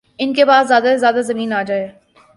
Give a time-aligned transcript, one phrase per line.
[0.19, 1.87] ان کے پاس زیادہ سے زیادہ زمین آجائے